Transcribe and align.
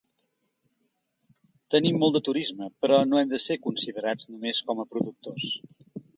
Tenim 1.75 1.99
molt 2.05 2.17
de 2.17 2.21
turisme, 2.29 2.71
però 2.87 3.03
no 3.11 3.21
hem 3.21 3.31
de 3.35 3.41
ser 3.45 3.59
considerats 3.67 4.33
només 4.33 4.65
com 4.71 4.85
a 4.87 4.89
productors. 4.97 5.55